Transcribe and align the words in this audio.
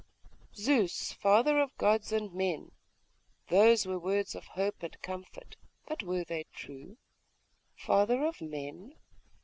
'Zeus, 0.55 1.11
father 1.11 1.59
of 1.59 1.77
gods 1.77 2.11
and 2.11 2.33
men.'.... 2.33 2.71
Those 3.49 3.85
were 3.85 3.99
words 3.99 4.33
of 4.33 4.45
hope 4.47 4.81
and 4.81 4.99
comfort.... 5.03 5.57
But 5.85 6.01
were 6.01 6.23
they 6.23 6.47
true? 6.55 6.97
Father 7.75 8.25
of 8.25 8.41
men? 8.41 8.95